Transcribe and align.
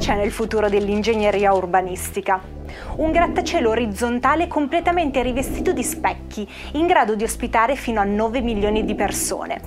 c'è 0.00 0.16
nel 0.16 0.32
futuro 0.32 0.70
dell'ingegneria 0.70 1.52
urbanistica? 1.52 2.40
Un 2.96 3.12
grattacielo 3.12 3.68
orizzontale 3.68 4.48
completamente 4.48 5.22
rivestito 5.22 5.72
di 5.72 5.84
specchi, 5.84 6.48
in 6.72 6.86
grado 6.86 7.14
di 7.14 7.22
ospitare 7.22 7.76
fino 7.76 8.00
a 8.00 8.04
9 8.04 8.40
milioni 8.40 8.86
di 8.86 8.94
persone. 8.94 9.60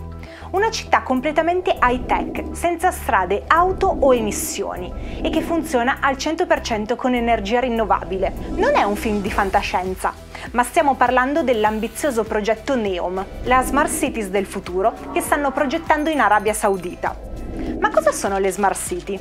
Una 0.49 0.71
città 0.71 1.03
completamente 1.03 1.77
high-tech, 1.79 2.55
senza 2.55 2.89
strade, 2.89 3.43
auto 3.45 3.95
o 3.99 4.13
emissioni 4.15 4.91
e 5.21 5.29
che 5.29 5.41
funziona 5.41 5.99
al 6.01 6.15
100% 6.15 6.95
con 6.95 7.13
energia 7.13 7.59
rinnovabile. 7.59 8.33
Non 8.55 8.75
è 8.75 8.81
un 8.81 8.95
film 8.95 9.21
di 9.21 9.29
fantascienza, 9.29 10.13
ma 10.51 10.63
stiamo 10.63 10.95
parlando 10.95 11.43
dell'ambizioso 11.43 12.23
progetto 12.23 12.75
NEOM, 12.75 13.23
la 13.43 13.61
Smart 13.61 13.91
Cities 13.91 14.29
del 14.29 14.47
futuro 14.47 14.93
che 15.11 15.21
stanno 15.21 15.51
progettando 15.51 16.09
in 16.09 16.19
Arabia 16.19 16.53
Saudita. 16.53 17.32
Ma 17.79 17.89
cosa 17.89 18.11
sono 18.11 18.37
le 18.37 18.51
Smart 18.51 18.77
City? 18.77 19.19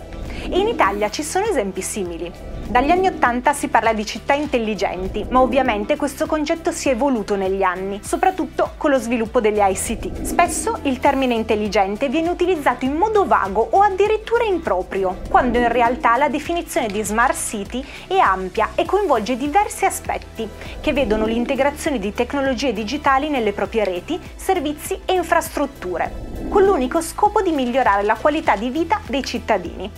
in 0.51 0.69
Italia 0.69 1.09
ci 1.11 1.23
sono 1.23 1.47
esempi 1.47 1.83
simili. 1.83 2.31
Dagli 2.67 2.91
anni 2.91 3.07
Ottanta 3.07 3.53
si 3.53 3.69
parla 3.69 3.93
di 3.93 4.07
città 4.07 4.33
intelligenti, 4.33 5.27
ma 5.29 5.41
ovviamente 5.41 5.97
questo 5.97 6.27
concetto 6.27 6.71
si 6.73 6.89
è 6.89 6.93
evoluto 6.93 7.37
negli 7.37 7.63
anni, 7.63 8.01
soprattutto 8.03 8.73
con 8.79 8.91
lo 8.91 8.99
sviluppo 8.99 9.41
delle 9.41 9.69
ICT. 9.69 10.23
Spesso 10.23 10.79
il 10.83 10.99
termine 10.99 11.35
intelligente 11.35 12.09
viene 12.09 12.31
utilizzato 12.31 12.85
in 12.85 12.95
modo 12.95 13.27
vago 13.27 13.67
o 13.71 13.81
addirittura 13.81 14.45
improprio, 14.45 15.19
quando 15.29 15.59
in 15.59 15.69
realtà 15.69 16.17
la 16.17 16.29
definizione 16.29 16.87
di 16.87 17.03
Smart 17.03 17.37
City 17.37 17.85
è 18.07 18.17
ampia 18.17 18.71
e 18.75 18.87
coinvolge 18.87 19.37
diversi 19.37 19.85
aspetti, 19.85 20.49
che 20.81 20.93
vedono 20.93 21.27
l'integrazione 21.27 21.99
di 21.99 22.15
tecnologie 22.15 22.73
digitali 22.73 23.29
nelle 23.29 23.53
proprie 23.53 23.85
reti, 23.85 24.19
servizi 24.37 24.99
e 25.05 25.13
infrastrutture, 25.13 26.32
con 26.53 26.65
l'unico 26.65 27.01
scopo 27.01 27.41
di 27.41 27.51
migliorare 27.51 28.03
la 28.03 28.15
qualità 28.15 28.57
di 28.57 28.69
vita 28.69 29.01
dei 29.07 29.25
cittadini. 29.25 29.91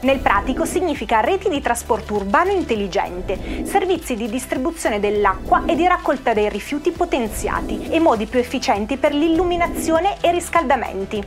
Nel 0.00 0.18
pratico 0.18 0.64
significa 0.64 1.20
reti 1.20 1.48
di 1.48 1.60
trasporto 1.60 2.14
urbano 2.14 2.50
intelligente, 2.50 3.64
servizi 3.64 4.16
di 4.16 4.28
distribuzione 4.28 4.98
dell'acqua 4.98 5.62
e 5.64 5.76
di 5.76 5.86
raccolta 5.86 6.32
dei 6.32 6.48
rifiuti 6.48 6.90
potenziati 6.90 7.88
e 7.88 8.00
modi 8.00 8.26
più 8.26 8.40
efficienti 8.40 8.96
per 8.96 9.14
l'illuminazione 9.14 10.16
e 10.20 10.32
riscaldamenti. 10.32 11.24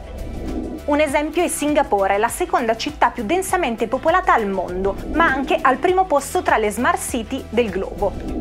Un 0.88 1.00
esempio 1.00 1.42
è 1.42 1.48
Singapore, 1.48 2.18
la 2.18 2.28
seconda 2.28 2.76
città 2.76 3.12
più 3.12 3.24
densamente 3.24 3.88
popolata 3.88 4.34
al 4.34 4.50
mondo, 4.50 4.94
ma 5.14 5.24
anche 5.24 5.58
al 5.62 5.78
primo 5.78 6.04
posto 6.04 6.42
tra 6.42 6.58
le 6.58 6.70
smart 6.70 7.00
city 7.00 7.42
del 7.50 7.70
globo. 7.70 8.35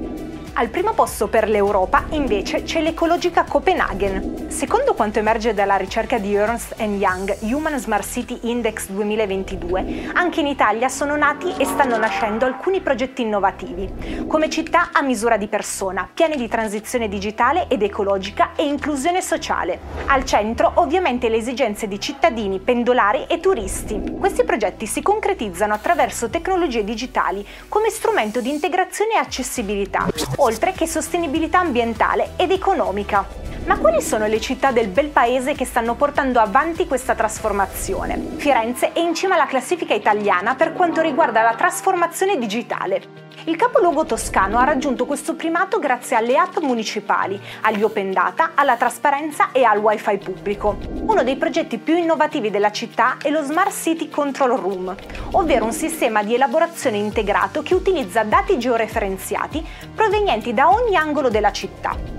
Al 0.57 0.69
primo 0.69 0.93
posto 0.93 1.27
per 1.27 1.49
l'Europa 1.49 2.05
invece 2.11 2.63
c'è 2.63 2.81
l'ecologica 2.81 3.43
Copenaghen. 3.43 4.47
Secondo 4.51 4.95
quanto 4.95 5.19
emerge 5.19 5.53
dalla 5.53 5.75
ricerca 5.75 6.19
di 6.19 6.33
Ernst 6.33 6.77
Young 6.79 7.39
Human 7.41 7.77
Smart 7.81 8.09
City 8.09 8.39
Index 8.43 8.87
2022, 8.91 10.11
anche 10.13 10.39
in 10.39 10.47
Italia 10.47 10.89
sono 10.89 11.17
nati 11.17 11.53
e 11.57 11.65
stanno 11.65 11.97
nascendo 11.97 12.45
alcuni 12.45 12.81
progetti 12.81 13.23
innovativi, 13.23 14.27
come 14.29 14.49
città 14.49 14.91
a 14.93 15.03
misura 15.03 15.37
di 15.37 15.49
persona, 15.49 16.09
piani 16.15 16.37
di 16.37 16.47
transizione 16.47 17.09
digitale 17.09 17.67
ed 17.67 17.83
ecologica 17.83 18.53
e 18.55 18.65
inclusione 18.65 19.23
sociale. 19.23 19.81
Al 20.07 20.25
centro 20.25 20.71
ovviamente 20.77 21.29
le 21.29 21.39
esigenze 21.39 21.89
di 21.89 21.99
cittadini, 21.99 22.61
pendolari 22.61 23.27
e 23.27 23.41
turisti. 23.41 24.01
Questi 24.21 24.45
progetti 24.45 24.87
si 24.87 25.03
concretizzano 25.03 25.75
attraverso 25.75 26.31
tecnologie 26.31 26.85
digitali 26.85 27.45
come 27.67 27.91
strumento 27.91 28.41
di 28.41 28.51
integrazione 28.51 29.15
e 29.15 29.19
accessibilità 29.19 30.07
oltre 30.45 30.73
che 30.73 30.87
sostenibilità 30.87 31.61
ambientale 31.61 32.33
ed 32.37 32.51
economica. 32.51 33.44
Ma 33.67 33.79
quali 33.79 34.03
sono 34.03 34.27
le 34.27 34.43
città 34.43 34.73
del 34.73 34.89
bel 34.89 35.09
paese 35.09 35.55
che 35.55 35.65
stanno 35.65 35.95
portando 35.95 36.39
avanti 36.39 36.87
questa 36.87 37.15
trasformazione? 37.15 38.21
Firenze 38.37 38.93
è 38.93 38.99
in 38.99 39.15
cima 39.15 39.37
alla 39.37 39.47
classifica 39.47 39.95
italiana 39.95 40.55
per 40.55 40.75
quanto 40.75 41.01
riguarda 41.01 41.41
la 41.41 41.55
trasformazione 41.55 42.37
digitale. 42.37 43.23
Il 43.45 43.57
capoluogo 43.57 44.05
toscano 44.05 44.59
ha 44.59 44.65
raggiunto 44.65 45.07
questo 45.07 45.35
primato 45.35 45.79
grazie 45.79 46.15
alle 46.15 46.37
app 46.37 46.59
municipali, 46.59 47.41
agli 47.63 47.83
open 47.83 48.13
data, 48.13 48.51
alla 48.55 48.77
trasparenza 48.77 49.51
e 49.51 49.65
al 49.65 49.79
wifi 49.79 50.19
pubblico. 50.19 50.77
Uno 51.01 51.23
dei 51.23 51.37
progetti 51.37 51.79
più 51.79 51.97
innovativi 51.97 52.51
della 52.51 52.71
città 52.71 53.17
è 53.17 53.31
lo 53.31 53.43
Smart 53.43 53.73
City 53.73 54.11
Control 54.11 54.59
Room, 54.59 54.95
ovvero 55.33 55.65
un 55.65 55.73
sistema 55.73 56.23
di 56.23 56.35
elaborazione 56.35 56.99
integrato 56.99 57.63
che 57.63 57.75
utilizza 57.75 58.25
dati 58.25 58.59
georeferenziati 58.59 59.67
provenienti 59.95 60.53
da 60.53 60.71
ogni 60.71 60.97
angolo 60.97 61.31
della 61.31 61.53
città 61.53 62.14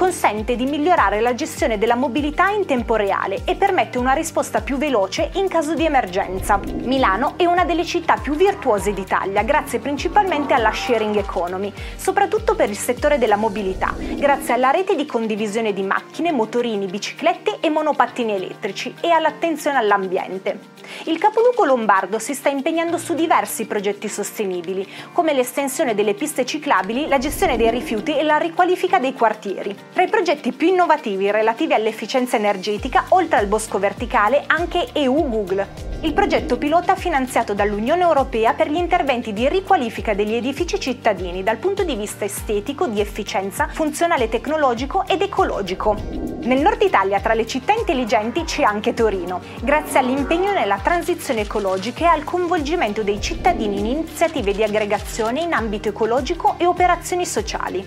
consente 0.00 0.56
di 0.56 0.64
migliorare 0.64 1.20
la 1.20 1.34
gestione 1.34 1.76
della 1.76 1.94
mobilità 1.94 2.48
in 2.48 2.64
tempo 2.64 2.96
reale 2.96 3.42
e 3.44 3.54
permette 3.54 3.98
una 3.98 4.14
risposta 4.14 4.62
più 4.62 4.78
veloce 4.78 5.28
in 5.34 5.46
caso 5.46 5.74
di 5.74 5.84
emergenza. 5.84 6.58
Milano 6.84 7.34
è 7.36 7.44
una 7.44 7.66
delle 7.66 7.84
città 7.84 8.16
più 8.16 8.34
virtuose 8.34 8.94
d'Italia 8.94 9.42
grazie 9.42 9.78
principalmente 9.78 10.54
alla 10.54 10.72
sharing 10.72 11.16
economy, 11.16 11.70
soprattutto 11.96 12.54
per 12.54 12.70
il 12.70 12.78
settore 12.78 13.18
della 13.18 13.36
mobilità, 13.36 13.94
grazie 13.98 14.54
alla 14.54 14.70
rete 14.70 14.96
di 14.96 15.04
condivisione 15.04 15.74
di 15.74 15.82
macchine, 15.82 16.32
motorini, 16.32 16.86
biciclette 16.86 17.58
e 17.60 17.68
monopattini 17.68 18.32
elettrici 18.32 18.94
e 19.02 19.10
all'attenzione 19.10 19.76
all'ambiente. 19.76 20.78
Il 21.04 21.18
capoluogo 21.18 21.66
lombardo 21.66 22.18
si 22.18 22.32
sta 22.32 22.48
impegnando 22.48 22.96
su 22.96 23.14
diversi 23.14 23.66
progetti 23.66 24.08
sostenibili, 24.08 24.88
come 25.12 25.34
l'estensione 25.34 25.94
delle 25.94 26.14
piste 26.14 26.46
ciclabili, 26.46 27.06
la 27.06 27.18
gestione 27.18 27.58
dei 27.58 27.70
rifiuti 27.70 28.18
e 28.18 28.22
la 28.22 28.38
riqualifica 28.38 28.98
dei 28.98 29.12
quartieri. 29.12 29.76
Tra 29.92 30.04
i 30.04 30.08
progetti 30.08 30.52
più 30.52 30.68
innovativi 30.68 31.32
relativi 31.32 31.74
all'efficienza 31.74 32.36
energetica, 32.36 33.06
oltre 33.08 33.38
al 33.38 33.46
bosco 33.46 33.78
verticale, 33.80 34.44
anche 34.46 34.88
EU 34.92 35.28
Google. 35.28 35.88
Il 36.02 36.14
progetto 36.14 36.56
pilota 36.56 36.94
finanziato 36.94 37.54
dall'Unione 37.54 38.02
Europea 38.02 38.54
per 38.54 38.70
gli 38.70 38.76
interventi 38.76 39.32
di 39.32 39.48
riqualifica 39.48 40.14
degli 40.14 40.34
edifici 40.34 40.80
cittadini 40.80 41.42
dal 41.42 41.58
punto 41.58 41.82
di 41.82 41.96
vista 41.96 42.24
estetico, 42.24 42.86
di 42.86 43.00
efficienza, 43.00 43.68
funzionale 43.68 44.28
tecnologico 44.28 45.04
ed 45.06 45.20
ecologico. 45.20 45.94
Nel 46.42 46.60
nord 46.60 46.80
Italia 46.80 47.20
tra 47.20 47.34
le 47.34 47.46
città 47.46 47.74
intelligenti 47.74 48.44
c'è 48.44 48.62
anche 48.62 48.94
Torino, 48.94 49.42
grazie 49.60 49.98
all'impegno 49.98 50.52
nella 50.52 50.78
transizione 50.78 51.42
ecologica 51.42 52.04
e 52.04 52.06
al 52.06 52.24
coinvolgimento 52.24 53.02
dei 53.02 53.20
cittadini 53.20 53.80
in 53.80 53.86
iniziative 53.86 54.54
di 54.54 54.62
aggregazione 54.62 55.42
in 55.42 55.52
ambito 55.52 55.88
ecologico 55.88 56.54
e 56.56 56.64
operazioni 56.64 57.26
sociali. 57.26 57.86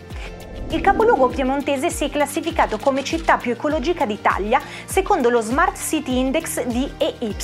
Il 0.74 0.82
capoluogo 0.82 1.28
piemontese 1.28 1.92
si 1.92 2.06
è 2.06 2.10
classificato 2.10 2.80
come 2.80 3.04
città 3.04 3.38
più 3.38 3.52
ecologica 3.52 4.08
d'Italia 4.08 4.60
secondo 4.86 5.30
lo 5.30 5.40
Smart 5.40 5.78
City 5.78 6.18
Index 6.18 6.64
di 6.64 6.92
EY. 6.98 7.36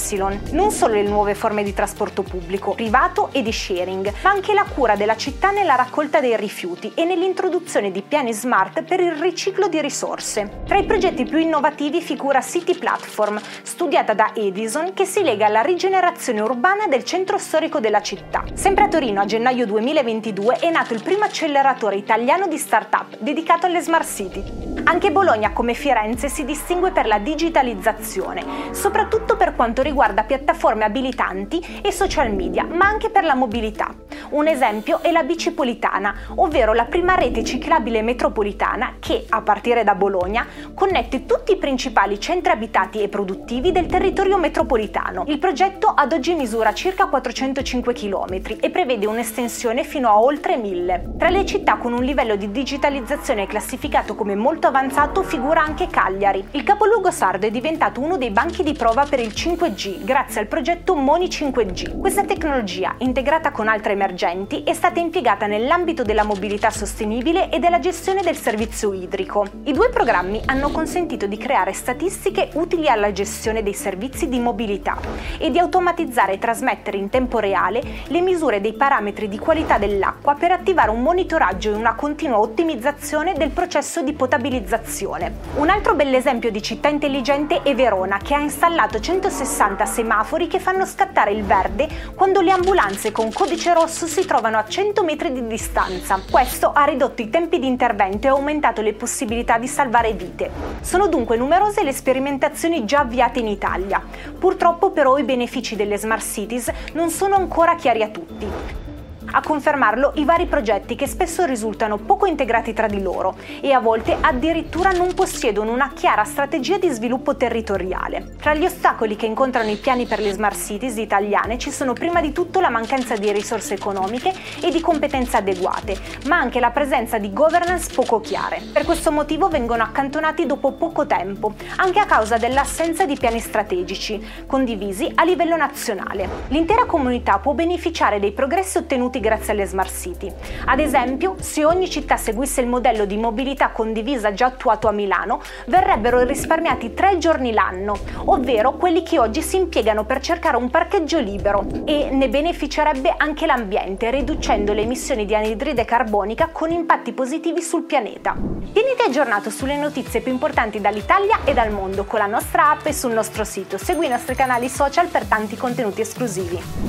Non 0.54 0.72
solo 0.72 0.96
le 0.96 1.04
nuove 1.04 1.36
forme 1.36 1.62
di 1.62 1.72
trasporto 1.72 2.24
pubblico, 2.24 2.74
privato 2.74 3.30
e 3.32 3.44
di 3.44 3.52
sharing, 3.52 4.12
ma 4.24 4.32
anche 4.32 4.56
la 4.56 4.64
cura 4.64 4.96
della 4.96 5.16
città 5.16 5.52
nella 5.52 5.76
raccolta 5.76 6.20
dei 6.20 6.36
rifiuti 6.38 6.92
e 6.96 7.06
nell'introduzione 7.06 7.92
di 7.92 8.02
piani 8.02 8.34
smart 8.34 8.82
per 8.82 9.00
il 9.00 9.12
riciclo 9.12 9.68
di 9.68 9.80
risorse. 9.80 10.62
Tra 10.66 10.80
i 10.80 10.86
progetti 10.86 11.24
più 11.26 11.38
innovativi 11.38 12.02
figura 12.02 12.42
City 12.42 12.76
Platform, 12.76 13.40
studiata 13.62 14.16
da 14.16 14.32
Edison, 14.34 14.94
che 14.96 15.06
si 15.06 15.22
lega 15.22 15.46
alla 15.46 15.62
rigenerazione 15.62 16.42
urbana 16.42 16.88
del 16.88 17.04
centro 17.04 17.38
storico 17.38 17.80
della 17.80 18.02
città. 18.02 18.44
Sempre 18.54 18.86
a 18.86 18.88
Torino, 18.88 19.22
a 19.22 19.26
gennaio 19.26 19.68
2022, 19.68 20.56
è 20.56 20.72
nato 20.72 20.96
il 20.96 21.04
primo 21.04 21.26
acceleratore 21.26 21.96
italiano 21.96 22.48
di 22.48 22.58
start-up 22.58 23.18
dedicato 23.20 23.66
alle 23.66 23.82
smart 23.82 24.08
city. 24.08 24.69
Anche 24.84 25.12
Bologna, 25.12 25.52
come 25.52 25.74
Firenze, 25.74 26.30
si 26.30 26.46
distingue 26.46 26.92
per 26.92 27.06
la 27.06 27.20
digitalizzazione, 27.20 28.44
soprattutto 28.72 29.36
per 29.36 29.56
quanto 29.56 29.82
riguarda 29.82 30.24
piattaforme 30.24 30.86
abilitanti 30.86 31.82
e 31.82 31.92
social 31.92 32.34
media, 32.34 32.64
ma 32.66 32.88
anche 32.88 33.10
per 33.10 33.24
la 33.24 33.36
mobilità. 33.36 33.94
Un 34.30 34.48
esempio 34.48 35.02
è 35.02 35.12
la 35.12 35.24
Bicipolitana, 35.24 36.14
ovvero 36.36 36.74
la 36.74 36.86
prima 36.86 37.16
rete 37.16 37.44
ciclabile 37.44 38.02
metropolitana 38.02 38.96
che, 39.00 39.26
a 39.30 39.42
partire 39.42 39.84
da 39.84 39.96
Bologna, 39.96 40.46
connette 40.74 41.26
tutti 41.26 41.54
i 41.54 41.58
principali 41.58 42.20
centri 42.20 42.52
abitati 42.52 43.02
e 43.02 43.10
produttivi 43.10 43.72
del 43.72 43.88
territorio 43.88 44.38
metropolitano. 44.38 45.24
Il 45.28 45.40
progetto 45.40 45.88
ad 45.88 46.14
oggi 46.14 46.36
misura 46.36 46.74
circa 46.74 47.08
405 47.08 47.94
km 47.94 48.58
e 48.60 48.70
prevede 48.70 49.06
un'estensione 49.06 49.84
fino 49.84 50.10
a 50.10 50.20
oltre 50.20 50.58
1000. 50.58 51.16
Tra 51.18 51.30
le 51.30 51.46
città 51.46 51.78
con 51.78 51.94
un 51.94 52.04
livello 52.04 52.36
di 52.36 52.52
digitalizzazione 52.52 53.48
classificato 53.48 54.16
come 54.16 54.36
molto 54.36 54.69
avanzato 54.70 55.24
figura 55.24 55.62
anche 55.62 55.88
Cagliari. 55.88 56.48
Il 56.52 56.64
capoluogo 56.64 57.12
sardo 57.12 57.46
è 57.46 57.52
diventato 57.52 58.00
uno 58.00 58.18
dei 58.18 58.32
banchi 58.32 58.64
di 58.64 58.74
prova 58.74 59.06
per 59.06 59.20
il 59.20 59.34
5G 59.36 60.04
grazie 60.04 60.42
al 60.42 60.48
progetto 60.48 60.96
Moni 60.96 61.26
5G. 61.26 62.00
Questa 62.00 62.24
tecnologia, 62.24 62.96
integrata 63.00 63.52
con 63.52 63.68
altre 63.68 63.94
intelligenti 64.20 64.64
è 64.64 64.74
stata 64.74 65.00
impiegata 65.00 65.48
nell'ambito 65.48 66.04
della 66.04 66.24
mobilità 66.24 66.70
sostenibile 66.70 67.50
e 67.50 67.60
della 67.60 67.80
gestione 67.80 68.22
del 68.22 68.36
servizio 68.36 68.94
idrico. 68.94 69.46
I 69.64 69.74
due 69.74 69.90
programmi 69.90 70.42
hanno 70.46 70.70
consentito 70.70 71.26
di 71.26 71.38
creare 71.38 71.74
statistiche 71.74 72.50
utili 72.54 72.88
alla 72.88 73.12
gestione 73.12 73.64
dei 73.64 73.74
servizi 73.74 74.28
di 74.28 74.40
mobilità 74.40 74.98
e 75.38 75.50
di 75.52 75.60
automatizzare 75.60 76.34
e 76.34 76.40
trasmettere 76.40 76.98
in 76.98 77.10
tempo 77.10 77.40
reale 77.40 77.82
le 78.08 78.22
misure 78.22 78.62
dei 78.62 78.74
parametri 78.74 79.28
di 79.28 79.40
qualità 79.40 79.78
dell'acqua 79.78 80.36
per 80.36 80.52
attivare 80.52 80.92
un 80.92 81.02
monitoraggio 81.02 81.72
e 81.72 81.76
una 81.76 81.96
continua 81.96 82.40
ottimizzazione 82.40 83.34
del 83.34 83.50
processo 83.50 84.02
di 84.02 84.14
potabilizzazione. 84.60 85.34
Un 85.56 85.70
altro 85.70 85.96
bell'esempio 85.96 86.52
di 86.52 86.62
città 86.62 86.90
intelligente 86.90 87.62
è 87.64 87.74
Verona, 87.74 88.18
che 88.18 88.36
ha 88.36 88.40
installato 88.40 89.00
160 89.00 89.86
semafori 89.86 90.48
che 90.48 90.60
fanno 90.60 90.86
scattare 90.86 91.32
il 91.32 91.44
verde 91.44 91.88
quando 92.16 92.42
le 92.42 92.52
ambulanze 92.52 93.12
con 93.12 93.32
codice 93.32 93.74
rosso 93.74 94.06
si 94.06 94.26
trovano 94.26 94.58
a 94.58 94.66
100 94.68 95.04
metri 95.04 95.32
di 95.32 95.48
distanza. 95.48 96.20
Questo 96.30 96.72
ha 96.74 96.84
ridotto 96.84 97.22
i 97.22 97.30
tempi 97.30 97.60
di 97.60 97.68
intervento 97.68 98.28
e 98.28 98.30
aumentato 98.30 98.82
le 98.82 98.94
possibilità 98.94 99.58
di 99.58 99.68
salvare 99.68 100.14
vite. 100.14 100.52
Sono 100.82 101.08
dunque 101.08 101.38
numerose 101.38 101.84
le 101.84 101.94
sperimentazioni 101.94 102.86
già 102.86 103.00
avviate 103.00 103.40
in 103.40 103.48
Italia. 103.48 104.02
Purtroppo 104.38 104.92
però 104.92 105.18
i 105.18 105.24
benefici 105.24 105.76
delle 105.76 105.98
smart 105.98 106.24
cities 106.24 106.72
non 106.94 107.10
sono 107.10 107.36
ancora 107.36 107.76
chiari 107.76 108.04
a 108.04 108.10
tutti. 108.10 108.89
A 109.32 109.42
confermarlo 109.42 110.14
i 110.16 110.26
vari 110.26 110.48
progetti 110.48 110.96
che 110.96 111.06
spesso 111.06 111.46
risultano 111.46 111.98
poco 111.98 112.26
integrati 112.26 112.74
tra 112.74 112.88
di 112.88 113.00
loro 113.00 113.36
e 113.62 113.72
a 113.72 113.80
volte 113.80 114.18
addirittura 114.20 114.90
non 114.90 115.14
possiedono 115.14 115.72
una 115.72 115.92
chiara 115.94 116.24
strategia 116.24 116.80
di 116.80 116.90
sviluppo 116.90 117.36
territoriale. 117.36 118.36
Tra 118.40 118.56
gli 118.56 118.66
ostacoli 118.66 119.16
che 119.16 119.28
incontrano 119.28 119.70
i 119.70 119.76
piani 119.76 120.08
per 120.08 120.20
le 120.20 120.32
smart 120.32 120.58
cities 120.58 120.98
italiane 120.98 121.60
ci 121.60 121.70
sono 121.70 121.94
prima 121.94 122.22
di 122.22 122.32
tutto 122.32 122.60
la 122.60 122.70
mancanza 122.70 123.16
di 123.18 123.32
risorse 123.32 123.76
economiche 123.76 124.34
e 124.64 124.72
di 124.72 124.82
competenze 124.82 125.38
adeguate, 125.38 125.96
ma 126.26 126.38
anche 126.40 126.60
la 126.60 126.72
presenza 126.72 127.20
di 127.20 127.32
governance 127.32 127.94
poco 127.94 128.20
chiare. 128.22 128.62
Per 128.74 128.84
questo 128.84 129.12
motivo 129.12 129.48
vengono 129.48 129.84
accantonati 129.84 130.48
dopo 130.48 130.72
poco 130.72 131.06
tempo, 131.06 131.54
anche 131.76 132.00
a 132.00 132.06
causa 132.06 132.38
dell'assenza 132.38 133.06
di 133.06 133.16
piani 133.16 133.40
strategici 133.40 134.20
condivisi 134.48 135.12
a 135.14 135.24
livello 135.24 135.56
nazionale. 135.56 136.28
L'intera 136.48 136.86
comunità 136.86 137.38
può 137.38 137.54
beneficiare 137.54 138.20
dei 138.20 138.32
progressi 138.32 138.80
ottenuti 138.80 139.19
ottenuti 139.20 139.20
grazie 139.20 139.54
alle 139.54 139.66
smart 139.66 139.94
city. 139.94 140.32
Ad 140.66 140.80
esempio, 140.80 141.36
se 141.40 141.66
ogni 141.66 141.90
città 141.90 142.18
seguisse 142.18 142.62
il 142.62 142.68
modello 142.68 143.06
di 143.06 143.18
mobilità 143.18 143.70
condivisa 143.70 144.34
già 144.34 144.48
attuato 144.48 144.88
a 144.88 144.92
Milano, 144.92 145.42
verrebbero 145.68 146.24
risparmiati 146.24 146.94
tre 146.94 147.18
giorni 147.18 147.52
l'anno, 147.52 147.98
ovvero 148.26 148.74
quelli 148.74 149.04
che 149.04 149.20
oggi 149.20 149.42
si 149.42 149.58
impiegano 149.58 150.06
per 150.06 150.22
cercare 150.22 150.58
un 150.58 150.70
parcheggio 150.70 151.20
libero 151.20 151.66
e 151.86 152.10
ne 152.12 152.30
beneficerebbe 152.30 153.14
anche 153.18 153.46
l'ambiente, 153.46 154.10
riducendo 154.10 154.74
le 154.74 154.82
emissioni 154.82 155.26
di 155.26 155.36
anidride 155.36 155.86
carbonica 155.86 156.50
con 156.52 156.72
impatti 156.72 157.12
positivi 157.12 157.62
sul 157.62 157.84
pianeta. 157.84 158.36
Tieniti 158.72 159.02
aggiornato 159.06 159.50
sulle 159.50 159.78
notizie 159.78 160.22
più 160.22 160.32
importanti 160.32 160.80
dall'Italia 160.80 161.40
e 161.44 161.54
dal 161.54 161.72
mondo 161.72 162.06
con 162.06 162.20
la 162.20 162.28
nostra 162.28 162.72
app 162.72 162.86
e 162.86 162.94
sul 162.94 163.14
nostro 163.14 163.44
sito. 163.44 163.78
Segui 163.78 164.06
i 164.06 164.10
nostri 164.10 164.36
canali 164.36 164.70
social 164.70 165.08
per 165.08 165.26
tanti 165.26 165.58
contenuti 165.58 166.02
esclusivi. 166.02 166.89